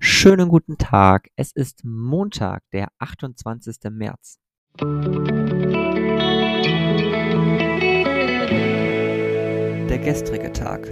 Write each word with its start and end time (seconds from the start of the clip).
Schönen 0.00 0.48
guten 0.48 0.78
Tag. 0.78 1.28
Es 1.34 1.50
ist 1.50 1.84
Montag, 1.84 2.62
der 2.70 2.92
28. 2.98 3.78
März. 3.90 4.38
Der 9.88 9.98
gestrige 9.98 10.52
Tag. 10.52 10.86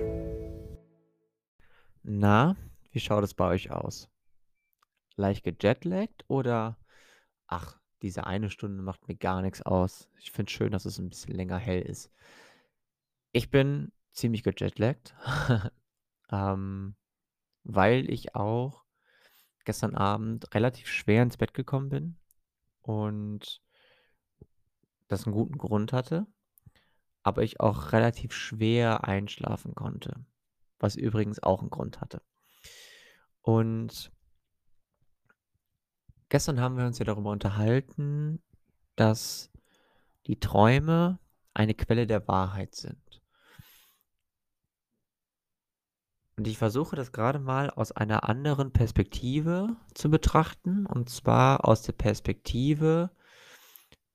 Na, 2.02 2.56
wie 2.90 2.98
schaut 2.98 3.22
es 3.22 3.34
bei 3.34 3.46
euch 3.46 3.70
aus? 3.70 4.08
Leicht 5.14 5.44
gejetlaggt 5.44 6.24
oder 6.26 6.76
ach, 7.46 7.78
diese 8.02 8.26
eine 8.26 8.50
Stunde 8.50 8.82
macht 8.82 9.06
mir 9.06 9.14
gar 9.14 9.40
nichts 9.40 9.62
aus. 9.62 10.10
Ich 10.18 10.32
finde 10.32 10.50
es 10.50 10.56
schön, 10.56 10.72
dass 10.72 10.84
es 10.84 10.98
ein 10.98 11.10
bisschen 11.10 11.32
länger 11.32 11.58
hell 11.58 11.82
ist. 11.82 12.10
Ich 13.30 13.50
bin 13.50 13.92
ziemlich 14.10 14.42
gejetlaggt, 14.42 15.14
ähm, 16.32 16.96
weil 17.62 18.10
ich 18.10 18.34
auch 18.34 18.85
gestern 19.66 19.94
Abend 19.94 20.54
relativ 20.54 20.88
schwer 20.88 21.22
ins 21.22 21.36
Bett 21.36 21.52
gekommen 21.52 21.90
bin 21.90 22.16
und 22.80 23.60
das 25.08 25.26
einen 25.26 25.34
guten 25.34 25.58
Grund 25.58 25.92
hatte, 25.92 26.26
aber 27.22 27.42
ich 27.42 27.60
auch 27.60 27.92
relativ 27.92 28.32
schwer 28.32 29.04
einschlafen 29.04 29.74
konnte, 29.74 30.24
was 30.78 30.96
übrigens 30.96 31.42
auch 31.42 31.60
einen 31.60 31.70
Grund 31.70 32.00
hatte. 32.00 32.22
Und 33.42 34.10
gestern 36.28 36.60
haben 36.60 36.76
wir 36.76 36.86
uns 36.86 36.98
ja 36.98 37.04
darüber 37.04 37.30
unterhalten, 37.30 38.42
dass 38.94 39.50
die 40.26 40.40
Träume 40.40 41.18
eine 41.54 41.74
Quelle 41.74 42.06
der 42.06 42.26
Wahrheit 42.28 42.74
sind. 42.74 43.22
Und 46.36 46.46
ich 46.46 46.58
versuche 46.58 46.96
das 46.96 47.12
gerade 47.12 47.38
mal 47.38 47.70
aus 47.70 47.92
einer 47.92 48.28
anderen 48.28 48.70
Perspektive 48.70 49.76
zu 49.94 50.10
betrachten, 50.10 50.84
und 50.84 51.08
zwar 51.08 51.66
aus 51.66 51.82
der 51.82 51.94
Perspektive 51.94 53.10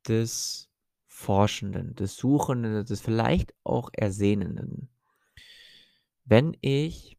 des 0.08 0.70
Forschenden, 1.08 1.96
des 1.96 2.16
Suchenden, 2.16 2.86
des 2.86 3.02
vielleicht 3.02 3.54
auch 3.64 3.90
Ersehnenden. 3.94 4.90
Wenn 6.26 6.56
ich 6.62 7.18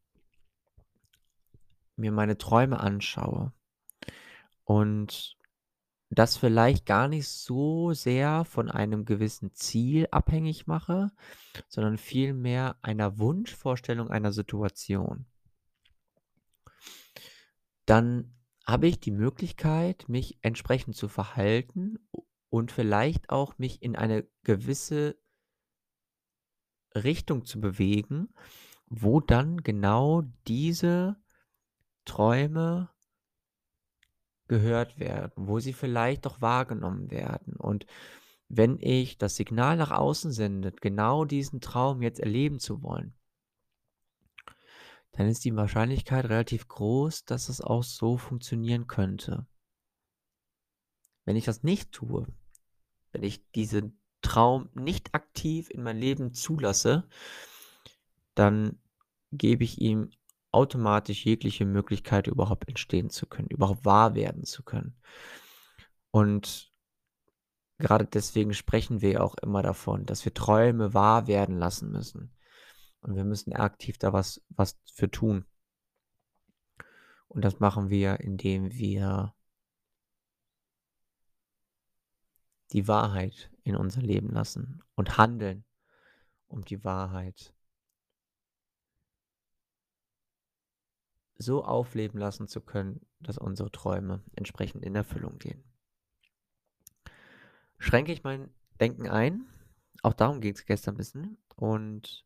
mir 1.97 2.13
meine 2.13 2.39
Träume 2.39 2.79
anschaue 2.79 3.53
und 4.65 5.37
das 6.15 6.37
vielleicht 6.37 6.85
gar 6.85 7.09
nicht 7.09 7.29
so 7.29 7.95
sehr 7.95 8.45
von 8.45 8.71
einem 8.71 9.05
gewissen 9.05 9.55
Ziel 9.55 10.09
abhängig 10.11 10.67
mache, 10.67 11.11
sondern 11.69 11.97
vielmehr 11.97 12.77
einer 12.83 13.19
Wunschvorstellung 13.19 14.11
einer 14.11 14.33
Situation. 14.33 15.27
Dann 17.87 18.35
habe 18.67 18.87
ich 18.87 19.01
die 19.01 19.11
Möglichkeit, 19.11 20.09
mich 20.09 20.39
entsprechend 20.43 20.97
zu 20.97 21.09
verhalten 21.09 21.99
und 22.51 22.71
vielleicht 22.71 23.31
auch 23.31 23.59
mich 23.59 23.83
in 23.83 23.97
eine 23.97 24.27
gewisse 24.45 25.17
Richtung 26.95 27.47
zu 27.47 27.61
bewegen, 27.61 28.35
wo 28.87 29.21
dann 29.21 29.63
genau 29.63 30.23
diese 30.47 31.17
Träume 32.05 32.91
gehört 34.53 34.99
werden, 34.99 35.33
wo 35.49 35.61
sie 35.61 35.73
vielleicht 35.73 36.27
auch 36.27 36.43
wahrgenommen 36.43 37.11
werden. 37.11 37.57
Und 37.57 37.87
wenn 38.49 38.77
ich 38.81 39.17
das 39.17 39.35
Signal 39.37 39.79
nach 39.79 39.91
außen 39.91 40.31
sendet, 40.31 40.83
genau 40.83 41.25
diesen 41.25 41.63
Traum 41.63 42.03
jetzt 42.03 42.21
erleben 42.21 42.59
zu 42.59 42.83
wollen, 42.83 43.15
dann 45.13 45.27
ist 45.27 45.47
die 45.47 45.57
Wahrscheinlichkeit 45.57 46.27
relativ 46.27 46.69
groß, 46.69 47.25
dass 47.25 47.49
es 47.49 47.63
auch 47.63 47.83
so 47.83 48.19
funktionieren 48.19 48.89
könnte. 48.89 49.47
Wenn 51.25 51.37
ich 51.37 51.47
das 51.47 51.63
nicht 51.63 51.93
tue, 51.93 52.27
wenn 53.13 53.23
ich 53.23 53.51
diesen 53.53 53.99
Traum 54.21 54.69
nicht 54.75 55.15
aktiv 55.15 55.71
in 55.71 55.83
mein 55.83 55.97
Leben 55.97 56.35
zulasse, 56.35 57.09
dann 58.35 58.79
gebe 59.31 59.65
ich 59.65 59.81
ihm 59.81 60.11
automatisch 60.53 61.25
jegliche 61.25 61.65
Möglichkeit 61.65 62.27
überhaupt 62.27 62.69
entstehen 62.69 63.11
zu 63.11 63.27
können, 63.27 63.49
überhaupt 63.49 63.85
wahr 63.85 64.15
werden 64.15 64.45
zu 64.45 64.63
können. 64.63 64.97
Und 66.11 66.73
gerade 67.79 68.05
deswegen 68.05 68.55
sprechen 68.55 69.01
wir 69.01 69.25
auch 69.25 69.35
immer 69.37 69.63
davon, 69.63 70.07
dass 70.07 70.25
wir 70.25 70.35
Träume 70.35 70.95
wahr 70.95 71.27
werden 71.27 71.59
lassen 71.59 71.91
müssen. 71.91 72.37
Und 73.01 73.17
wir 73.17 73.25
müssen 73.25 73.55
aktiv 73.55 73.99
da 73.99 74.13
was, 74.13 74.41
was 74.51 74.79
für 74.95 75.11
tun. 75.11 75.45
Und 77.29 77.45
das 77.45 77.59
machen 77.59 77.89
wir, 77.89 78.21
indem 78.21 78.73
wir 78.73 79.35
die 82.73 82.89
Wahrheit 82.89 83.51
in 83.65 83.77
unser 83.77 84.03
Leben 84.03 84.31
lassen 84.31 84.83
und 84.95 85.17
handeln, 85.17 85.65
um 86.47 86.65
die 86.65 86.85
Wahrheit 86.85 87.55
so 91.43 91.65
aufleben 91.65 92.19
lassen 92.19 92.49
zu 92.49 92.61
können, 92.61 93.01
dass 93.21 93.39
unsere 93.39 93.71
Träume 93.71 94.23
entsprechend 94.35 94.85
in 94.85 94.95
Erfüllung 94.95 95.39
gehen. 95.39 95.63
Schränke 97.79 98.13
ich 98.13 98.23
mein 98.23 98.49
Denken 98.81 99.09
ein, 99.09 99.47
auch 100.03 100.15
darum 100.15 100.41
ging 100.41 100.55
es 100.55 100.65
gestern 100.65 100.95
ein 100.95 100.99
bisschen 100.99 101.39
und 101.57 102.25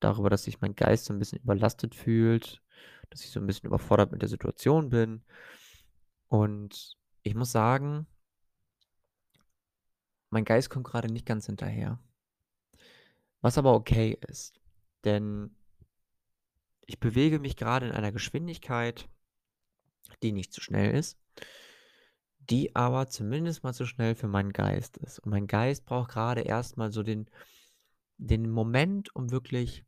darüber, 0.00 0.30
dass 0.30 0.44
sich 0.44 0.60
mein 0.60 0.74
Geist 0.74 1.06
so 1.06 1.12
ein 1.12 1.18
bisschen 1.18 1.38
überlastet 1.38 1.94
fühlt, 1.94 2.62
dass 3.10 3.22
ich 3.22 3.30
so 3.30 3.40
ein 3.40 3.46
bisschen 3.46 3.66
überfordert 3.68 4.12
mit 4.12 4.22
der 4.22 4.28
Situation 4.28 4.90
bin 4.90 5.22
und 6.28 6.96
ich 7.22 7.34
muss 7.34 7.52
sagen, 7.52 8.06
mein 10.30 10.44
Geist 10.44 10.70
kommt 10.70 10.86
gerade 10.86 11.10
nicht 11.10 11.26
ganz 11.26 11.46
hinterher. 11.46 11.98
Was 13.40 13.58
aber 13.58 13.74
okay 13.74 14.18
ist, 14.28 14.60
denn 15.04 15.56
ich 16.86 17.00
bewege 17.00 17.38
mich 17.38 17.56
gerade 17.56 17.86
in 17.86 17.92
einer 17.92 18.12
Geschwindigkeit, 18.12 19.08
die 20.22 20.32
nicht 20.32 20.52
zu 20.52 20.60
schnell 20.60 20.94
ist, 20.94 21.18
die 22.38 22.74
aber 22.76 23.08
zumindest 23.08 23.64
mal 23.64 23.74
zu 23.74 23.86
schnell 23.86 24.14
für 24.14 24.28
meinen 24.28 24.52
Geist 24.52 24.96
ist. 24.98 25.18
Und 25.18 25.30
mein 25.30 25.48
Geist 25.48 25.84
braucht 25.84 26.10
gerade 26.10 26.42
erstmal 26.42 26.92
so 26.92 27.02
den, 27.02 27.28
den 28.18 28.48
Moment, 28.50 29.14
um 29.14 29.30
wirklich 29.30 29.84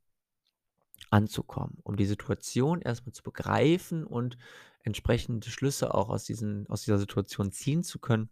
anzukommen, 1.11 1.79
um 1.85 1.97
die 1.97 2.07
Situation 2.07 2.83
erstmal 2.83 3.13
zu 3.13 3.23
begreifen 3.23 4.05
und 4.05 4.37
entsprechende 4.83 5.49
Schlüsse 5.51 5.95
auch 5.95 6.09
aus, 6.09 6.25
diesen, 6.25 6.69
aus 6.69 6.83
dieser 6.83 6.99
Situation 6.99 7.53
ziehen 7.53 7.85
zu 7.85 8.01
können, 8.01 8.29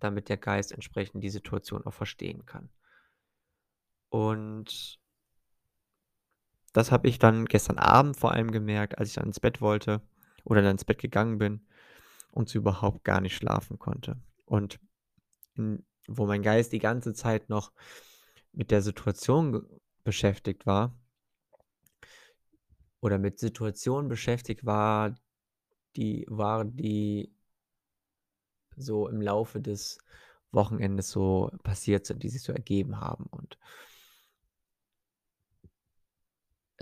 damit 0.00 0.28
der 0.30 0.38
Geist 0.38 0.72
entsprechend 0.72 1.22
die 1.22 1.30
Situation 1.30 1.84
auch 1.84 1.92
verstehen 1.92 2.46
kann. 2.46 2.70
Und 4.08 5.01
das 6.72 6.90
habe 6.90 7.08
ich 7.08 7.18
dann 7.18 7.44
gestern 7.44 7.78
Abend 7.78 8.16
vor 8.16 8.32
allem 8.32 8.50
gemerkt, 8.50 8.98
als 8.98 9.10
ich 9.10 9.14
dann 9.14 9.26
ins 9.26 9.40
Bett 9.40 9.60
wollte 9.60 10.00
oder 10.44 10.62
dann 10.62 10.72
ins 10.72 10.84
Bett 10.84 10.98
gegangen 10.98 11.38
bin 11.38 11.60
und 12.30 12.48
so 12.48 12.58
überhaupt 12.58 13.04
gar 13.04 13.20
nicht 13.20 13.36
schlafen 13.36 13.78
konnte. 13.78 14.16
Und 14.46 14.80
in, 15.54 15.84
wo 16.08 16.26
mein 16.26 16.42
Geist 16.42 16.72
die 16.72 16.78
ganze 16.78 17.14
Zeit 17.14 17.48
noch 17.48 17.72
mit 18.52 18.70
der 18.70 18.82
Situation 18.82 19.66
beschäftigt 20.04 20.66
war 20.66 20.98
oder 23.00 23.18
mit 23.18 23.38
Situationen 23.38 24.08
beschäftigt 24.08 24.64
war, 24.64 25.14
die 25.96 26.24
waren 26.28 26.76
die 26.76 27.34
so 28.76 29.08
im 29.08 29.20
Laufe 29.20 29.60
des 29.60 29.98
Wochenendes 30.50 31.10
so 31.10 31.50
passiert 31.62 32.06
sind, 32.06 32.22
die 32.22 32.28
sich 32.28 32.42
so 32.42 32.52
ergeben 32.52 33.00
haben 33.00 33.26
und 33.26 33.58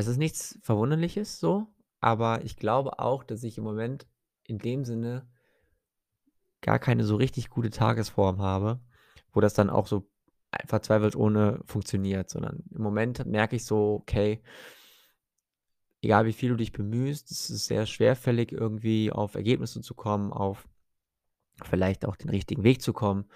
Es 0.01 0.07
ist 0.07 0.17
nichts 0.17 0.59
Verwunderliches 0.63 1.39
so, 1.39 1.67
aber 2.01 2.43
ich 2.43 2.57
glaube 2.57 3.01
auch, 3.01 3.23
dass 3.23 3.43
ich 3.43 3.59
im 3.59 3.65
Moment 3.65 4.07
in 4.45 4.57
dem 4.57 4.87
Sinne 4.87 5.29
gar 6.63 6.79
keine 6.79 7.05
so 7.05 7.17
richtig 7.17 7.51
gute 7.51 7.69
Tagesform 7.69 8.41
habe, 8.41 8.81
wo 9.35 9.43
das 9.43 9.53
dann 9.53 9.69
auch 9.69 9.87
so 9.87 10.09
einfach 10.51 10.81
zweifelsohne 10.81 11.61
funktioniert, 11.67 12.31
sondern 12.31 12.65
im 12.75 12.83
Moment 12.83 13.27
merke 13.27 13.57
ich 13.57 13.67
so, 13.67 13.97
okay, 14.01 14.43
egal 16.01 16.25
wie 16.25 16.33
viel 16.33 16.49
du 16.49 16.57
dich 16.57 16.73
bemühst, 16.73 17.31
es 17.31 17.51
ist 17.51 17.67
sehr 17.67 17.85
schwerfällig 17.85 18.53
irgendwie 18.53 19.13
auf 19.13 19.35
Ergebnisse 19.35 19.83
zu 19.83 19.95
kommen, 19.95 20.33
auf 20.33 20.67
vielleicht 21.63 22.07
auch 22.07 22.17
den 22.17 22.31
richtigen 22.31 22.65
Weg 22.65 22.81
zu 22.81 22.95
kommen, 22.95 23.27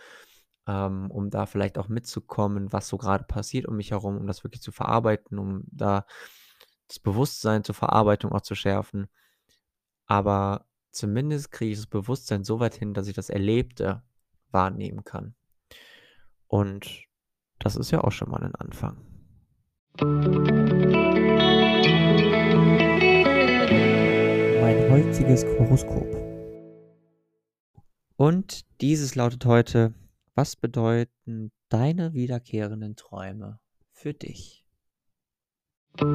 ähm, 0.66 1.10
um 1.10 1.28
da 1.28 1.44
vielleicht 1.44 1.76
auch 1.76 1.88
mitzukommen, 1.88 2.72
was 2.72 2.88
so 2.88 2.96
gerade 2.96 3.24
passiert 3.24 3.66
um 3.66 3.76
mich 3.76 3.90
herum, 3.90 4.16
um 4.16 4.26
das 4.26 4.44
wirklich 4.44 4.62
zu 4.62 4.72
verarbeiten, 4.72 5.38
um 5.38 5.64
da 5.66 6.06
das 6.94 7.00
Bewusstsein 7.00 7.64
zur 7.64 7.74
Verarbeitung 7.74 8.30
auch 8.30 8.42
zu 8.42 8.54
schärfen. 8.54 9.08
Aber 10.06 10.66
zumindest 10.92 11.50
kriege 11.50 11.72
ich 11.72 11.78
das 11.78 11.88
Bewusstsein 11.88 12.44
so 12.44 12.60
weit 12.60 12.74
hin, 12.76 12.94
dass 12.94 13.08
ich 13.08 13.14
das 13.14 13.30
Erlebte 13.30 14.04
wahrnehmen 14.52 15.02
kann. 15.02 15.34
Und 16.46 17.02
das 17.58 17.74
ist 17.74 17.90
ja 17.90 18.04
auch 18.04 18.12
schon 18.12 18.30
mal 18.30 18.44
ein 18.44 18.54
Anfang. 18.54 19.04
Mein 24.60 24.90
heutiges 24.90 25.44
Horoskop. 25.44 26.14
Und 28.16 28.64
dieses 28.80 29.16
lautet 29.16 29.46
heute: 29.46 29.94
Was 30.36 30.54
bedeuten 30.54 31.50
deine 31.70 32.12
wiederkehrenden 32.12 32.94
Träume 32.94 33.58
für 33.90 34.14
dich? 34.14 34.63
Meine 35.96 36.10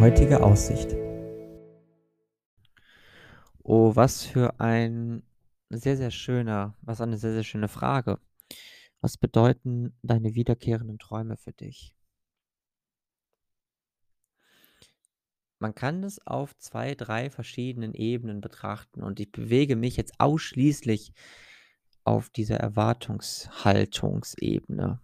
heutige 0.00 0.42
Aussicht. 0.42 0.94
Oh, 3.62 3.94
was 3.94 4.24
für 4.24 4.58
ein 4.58 5.22
sehr, 5.68 5.98
sehr 5.98 6.10
schöner 6.10 6.78
was 6.80 7.02
eine 7.02 7.18
sehr, 7.18 7.34
sehr 7.34 7.44
schöne 7.44 7.68
Frage. 7.68 8.20
Was 9.02 9.18
bedeuten 9.18 9.94
deine 10.02 10.34
wiederkehrenden 10.34 10.98
Träume 10.98 11.36
für 11.36 11.52
dich? 11.52 11.94
Man 15.58 15.74
kann 15.74 16.02
es 16.04 16.26
auf 16.26 16.56
2, 16.56 16.94
3 16.94 17.28
verschiedenen 17.28 17.92
Ebenen 17.92 18.40
betrachten 18.40 19.02
und 19.02 19.20
ich 19.20 19.30
bewege 19.30 19.76
mich 19.76 19.98
jetzt 19.98 20.18
ausschließlich 20.18 21.12
auf 22.04 22.30
dieser 22.30 22.56
Erwartungshaltungsebene, 22.56 25.00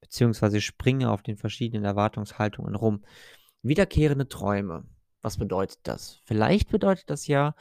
beziehungsweise 0.00 0.60
springe 0.60 1.10
auf 1.10 1.22
den 1.22 1.36
verschiedenen 1.36 1.84
Erwartungshaltungen 1.84 2.74
rum. 2.74 3.04
Wiederkehrende 3.62 4.28
Träume, 4.28 4.84
was 5.22 5.38
bedeutet 5.38 5.80
das? 5.84 6.20
Vielleicht 6.24 6.70
bedeutet 6.70 7.08
das 7.10 7.26
ja, 7.26 7.54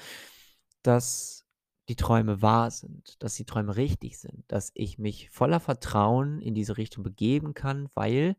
dass 0.84 1.46
die 1.90 1.96
Träume 1.96 2.42
wahr 2.42 2.72
sind, 2.72 3.22
dass 3.22 3.36
die 3.36 3.46
Träume 3.46 3.76
richtig 3.76 4.20
sind, 4.20 4.44
dass 4.48 4.72
ich 4.74 4.98
mich 4.98 5.30
voller 5.30 5.60
Vertrauen 5.60 6.42
in 6.42 6.56
diese 6.56 6.78
Richtung 6.78 7.04
begeben 7.04 7.54
kann, 7.54 7.90
weil 7.94 8.36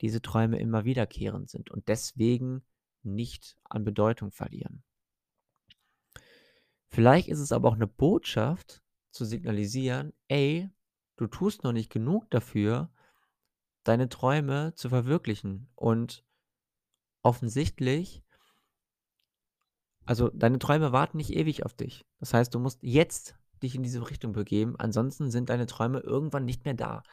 diese 0.00 0.22
Träume 0.22 0.58
immer 0.58 0.84
wiederkehrend 0.84 1.50
sind 1.50 1.70
und 1.70 1.88
deswegen 1.88 2.62
nicht 3.02 3.56
an 3.64 3.84
Bedeutung 3.84 4.30
verlieren. 4.30 4.82
Vielleicht 6.88 7.28
ist 7.28 7.40
es 7.40 7.52
aber 7.52 7.68
auch 7.68 7.74
eine 7.74 7.86
Botschaft 7.86 8.81
zu 9.12 9.24
signalisieren: 9.24 10.12
„Ey, 10.28 10.70
du 11.16 11.26
tust 11.26 11.64
noch 11.64 11.72
nicht 11.72 11.90
genug 11.90 12.30
dafür, 12.30 12.90
deine 13.84 14.08
Träume 14.08 14.74
zu 14.74 14.88
verwirklichen.“ 14.88 15.68
Und 15.76 16.24
offensichtlich 17.22 18.24
also, 20.04 20.30
deine 20.30 20.58
Träume 20.58 20.90
warten 20.90 21.16
nicht 21.18 21.30
ewig 21.30 21.64
auf 21.64 21.74
dich. 21.74 22.04
Das 22.18 22.34
heißt, 22.34 22.52
du 22.52 22.58
musst 22.58 22.82
jetzt 22.82 23.36
dich 23.62 23.76
in 23.76 23.84
diese 23.84 24.10
Richtung 24.10 24.32
begeben, 24.32 24.74
ansonsten 24.76 25.30
sind 25.30 25.48
deine 25.48 25.66
Träume 25.66 26.00
irgendwann 26.00 26.44
nicht 26.44 26.64
mehr 26.64 26.74
da. 26.74 27.04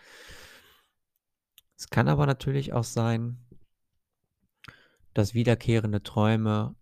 Es 1.78 1.92
kann 1.92 2.08
aber 2.08 2.26
natürlich 2.26 2.74
auch 2.74 2.84
sein 2.84 3.38
dass 5.14 5.34
wiederkehrende 5.34 6.04
Träume 6.04 6.76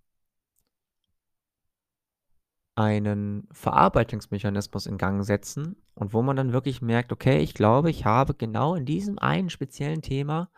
einen 2.78 3.48
Verarbeitungsmechanismus 3.52 4.86
in 4.86 4.98
Gang 4.98 5.26
setzen 5.26 5.78
und 5.96 6.14
wo 6.14 6.22
man 6.22 6.36
dann 6.36 6.54
wirklich 6.54 6.82
merkt: 6.82 7.12
„Okay, 7.12 7.40
ich 7.40 7.54
glaube, 7.54 7.90
ich 7.90 8.06
habe 8.06 8.36
genau 8.36 8.76
in 8.76 8.86
diesem 8.86 9.20
einen 9.20 9.50
speziellen 9.50 10.02
Thema 10.02 10.52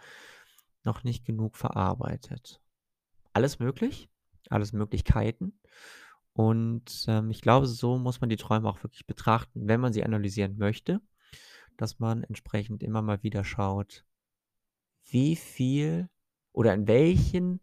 noch 0.83 1.03
nicht 1.03 1.25
genug 1.25 1.55
verarbeitet.“ 1.57 2.61
Alles 3.33 3.59
möglich, 3.59 4.09
alles 4.49 4.73
Möglichkeiten 4.73 5.59
und, 6.33 7.05
ähm, 7.07 7.29
ich 7.31 7.41
glaube, 7.41 7.67
so 7.67 7.97
muss 7.97 8.21
man 8.21 8.29
die 8.29 8.37
Träume 8.37 8.69
auch 8.69 8.83
wirklich 8.83 9.07
betrachten, 9.07 9.67
wenn 9.67 9.81
man 9.81 9.93
sie 9.93 10.03
analysieren 10.03 10.57
möchte, 10.57 11.01
dass 11.77 11.99
man 11.99 12.23
entsprechend 12.23 12.83
immer 12.83 13.01
mal 13.01 13.23
wieder 13.23 13.43
schaut: 13.43 14.05
Wie 15.05 15.35
viel 15.35 16.09
oder 16.53 16.73
in 16.73 16.87
welchen 16.87 17.61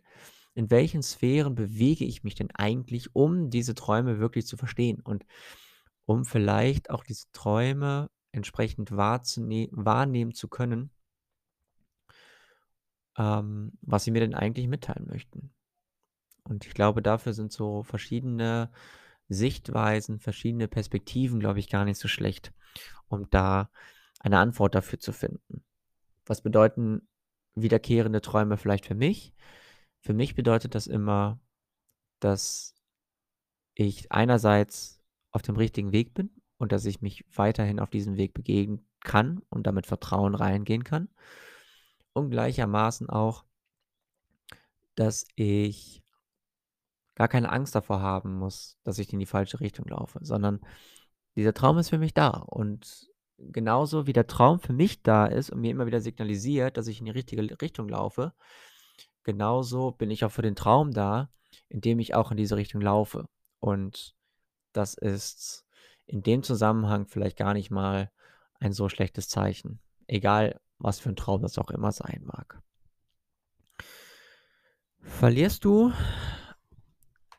in 0.56 0.70
welchen 0.70 1.02
Sphären 1.02 1.54
bewege 1.54 2.04
ich 2.04 2.24
mich 2.24 2.34
denn 2.34 2.50
eigentlich, 2.52 3.14
um 3.14 3.50
diese 3.50 3.74
Träume 3.74 4.18
wirklich 4.18 4.46
zu 4.46 4.56
verstehen 4.56 5.00
und 5.00 5.24
um 6.06 6.24
vielleicht 6.24 6.90
auch 6.90 7.04
diese 7.04 7.26
Träume 7.32 8.10
entsprechend 8.32 8.90
wahrnehmen 8.90 10.34
zu 10.34 10.48
können 10.48 10.90
ähm, 13.18 13.72
was 13.82 14.04
sie 14.04 14.10
mir 14.10 14.20
denn 14.20 14.34
eigentlich 14.34 14.68
mitteilen 14.68 15.06
möchten. 15.08 15.50
Und 16.44 16.66
ich 16.66 16.74
glaube, 16.74 17.02
dafür 17.02 17.32
sind 17.32 17.52
so 17.52 17.82
verschiedene 17.82 18.70
Sichtweisen, 19.28 20.20
verschiedene 20.20 20.68
Perspektiven, 20.68 21.40
glaube 21.40 21.58
ich, 21.58 21.68
gar 21.68 21.84
nicht 21.84 21.98
so 21.98 22.08
schlecht, 22.08 22.52
um 23.08 23.28
da 23.30 23.70
eine 24.20 24.38
Antwort 24.38 24.74
dafür 24.74 24.98
zu 24.98 25.12
finden. 25.12 25.64
Was 26.26 26.42
bedeuten 26.42 27.08
wiederkehrende 27.54 28.20
Träume 28.20 28.56
vielleicht 28.56 28.86
für 28.86 28.94
mich? 28.94 29.32
Für 30.06 30.14
mich 30.14 30.36
bedeutet 30.36 30.74
das 30.76 30.86
immer, 30.86 31.40
dass 32.20 32.74
ich 33.74 34.12
einerseits 34.12 35.02
auf 35.32 35.42
dem 35.42 35.56
richtigen 35.56 35.92
Weg 35.92 36.14
bin 36.14 36.30
und 36.58 36.72
dass 36.72 36.84
ich 36.86 37.02
mich 37.02 37.24
weiterhin 37.34 37.80
auf 37.80 37.90
diesem 37.90 38.16
Weg 38.16 38.32
begeben 38.32 38.86
kann 39.00 39.42
und 39.50 39.66
da 39.66 39.72
mit 39.72 39.86
Vertrauen 39.86 40.34
reingehen 40.34 40.84
kann. 40.84 41.08
Und 42.12 42.30
gleichermaßen 42.30 43.10
auch 43.10 43.44
dass 44.94 45.26
ich 45.34 46.02
gar 47.16 47.26
keine 47.28 47.50
Angst 47.50 47.74
davor 47.74 48.00
haben 48.00 48.38
muss, 48.38 48.78
dass 48.84 48.98
ich 48.98 49.12
in 49.12 49.18
die 49.18 49.26
falsche 49.26 49.58
Richtung 49.60 49.86
laufe, 49.88 50.20
sondern 50.22 50.60
dieser 51.34 51.52
Traum 51.52 51.78
ist 51.78 51.90
für 51.90 51.98
mich 51.98 52.14
da 52.14 52.30
und 52.30 53.08
genauso 53.38 54.06
wie 54.06 54.12
der 54.12 54.28
Traum 54.28 54.60
für 54.60 54.72
mich 54.72 55.02
da 55.02 55.26
ist 55.26 55.50
und 55.50 55.60
mir 55.60 55.72
immer 55.72 55.86
wieder 55.86 56.00
signalisiert, 56.00 56.76
dass 56.76 56.86
ich 56.86 57.00
in 57.00 57.06
die 57.06 57.10
richtige 57.10 57.60
Richtung 57.60 57.88
laufe, 57.88 58.32
genauso 59.26 59.90
bin 59.90 60.10
ich 60.10 60.24
auch 60.24 60.30
für 60.30 60.42
den 60.42 60.54
Traum 60.54 60.92
da, 60.92 61.28
indem 61.68 61.98
ich 61.98 62.14
auch 62.14 62.30
in 62.30 62.36
diese 62.36 62.56
Richtung 62.56 62.80
laufe. 62.80 63.28
Und 63.58 64.14
das 64.72 64.94
ist 64.94 65.66
in 66.06 66.22
dem 66.22 66.44
Zusammenhang 66.44 67.06
vielleicht 67.08 67.36
gar 67.36 67.52
nicht 67.52 67.70
mal 67.70 68.10
ein 68.60 68.72
so 68.72 68.88
schlechtes 68.88 69.28
Zeichen, 69.28 69.80
egal 70.06 70.60
was 70.78 71.00
für 71.00 71.08
ein 71.08 71.16
Traum 71.16 71.42
das 71.42 71.58
auch 71.58 71.70
immer 71.70 71.90
sein 71.90 72.22
mag. 72.24 72.62
Verlierst 75.00 75.64
du 75.64 75.92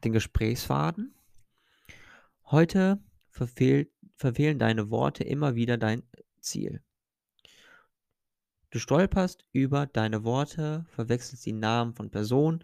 den 0.03 0.11
Gesprächsfaden? 0.11 1.15
Heute 2.45 2.99
verfehlen 3.29 4.59
deine 4.59 4.89
Worte 4.89 5.23
immer 5.23 5.55
wieder 5.55 5.77
dein 5.77 6.03
Ziel. 6.41 6.83
Du 8.69 8.79
stolperst 8.79 9.45
über 9.53 9.85
deine 9.85 10.23
Worte, 10.23 10.85
verwechselst 10.89 11.45
die 11.45 11.53
Namen 11.53 11.93
von 11.93 12.09
Personen 12.09 12.63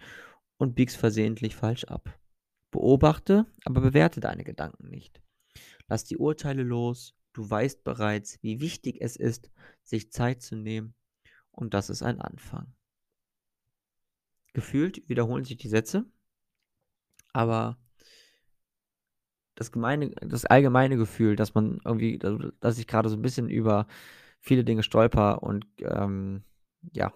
und 0.58 0.76
biegst 0.76 0.98
versehentlich 0.98 1.56
falsch 1.56 1.86
ab. 1.86 2.20
Beobachte, 2.72 3.46
aber 3.66 3.82
bewerte 3.82 4.20
deine 4.20 4.44
Gedanken 4.44 4.90
nicht. 4.90 5.22
Lass 5.88 6.04
die 6.04 6.18
Urteile 6.18 6.64
los, 6.64 7.16
du 7.32 7.50
weißt 7.50 7.84
bereits, 7.84 8.42
wie 8.42 8.60
wichtig 8.60 8.98
es 9.00 9.16
ist, 9.16 9.50
sich 9.84 10.12
Zeit 10.12 10.42
zu 10.42 10.56
nehmen, 10.56 10.94
und 11.52 11.74
das 11.74 11.90
ist 11.90 12.04
ein 12.04 12.20
Anfang. 12.20 12.74
Gefühlt 14.54 15.08
wiederholen 15.08 15.46
sich 15.46 15.58
die 15.58 15.70
Sätze, 15.70 16.06
aber 17.32 17.78
das 19.56 19.72
gemeine 19.72 20.10
das 20.22 20.46
allgemeine 20.46 20.98
Gefühl, 20.98 21.36
dass 21.36 21.54
man 21.54 21.80
irgendwie 21.86 22.18
dass 22.60 22.78
ich 22.78 22.88
gerade 22.88 23.10
so 23.10 23.16
ein 23.16 23.22
bisschen 23.22 23.50
über 23.50 23.88
viele 24.44 24.66
Dinge 24.66 24.84
stolper 24.84 25.42
und, 25.42 25.66
ähm, 25.80 26.44
ja, 26.92 27.14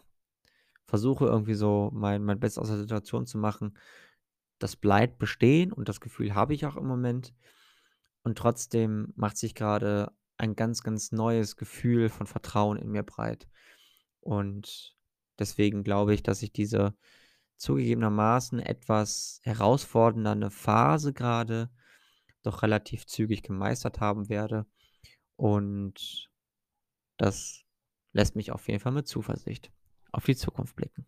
versuche 0.86 1.25
irgendwie 1.25 1.55
so 1.55 1.91
mein 1.93 2.24
mein 2.24 2.39
Bestes 2.39 2.57
aus 2.57 2.69
der 2.69 2.77
Situation 2.77 3.25
zu 3.27 3.38
machen, 3.38 3.77
das 4.60 4.77
bleibt 4.77 5.19
bestehen 5.19 5.74
und 5.74 5.89
das 5.89 6.00
Gefühl 6.00 6.34
habe 6.34 6.53
ich 6.53 6.65
auch 6.65 6.77
im 6.77 6.88
Moment. 6.88 7.34
Und 8.24 8.38
trotzdem 8.38 9.13
macht 9.15 9.38
sich 9.38 9.55
gerade 9.55 10.12
ein 10.38 10.55
ganz, 10.55 10.84
ganz 10.84 11.12
neues 11.12 11.57
Gefühl 11.57 12.10
von 12.10 12.27
Vertrauen 12.27 12.77
in 12.77 12.89
mir 12.89 13.03
breit. 13.03 13.48
Und 14.22 14.96
deswegen 15.39 15.84
glaube 15.84 16.13
ich, 16.13 16.24
dass 16.24 16.41
ich 16.41 16.51
diese 16.53 16.96
zugegebenermaßen 17.57 18.60
etwas 18.60 19.41
herausfordernde 19.43 20.50
Phase 20.50 21.13
gerade 21.13 21.69
doch 22.43 22.63
relativ 22.63 23.05
zügig 23.05 23.43
gemeistert 23.43 24.00
haben 24.00 24.29
werde. 24.29 24.65
Und 25.36 26.29
das 27.17 27.63
lässt 28.13 28.36
mich 28.36 28.51
auf 28.51 28.67
jeden 28.67 28.79
Fall 28.79 28.91
mit 28.91 29.07
Zuversicht 29.07 29.71
auf 30.12 30.25
die 30.25 30.36
Zukunft 30.36 30.75
blicken. 30.75 31.05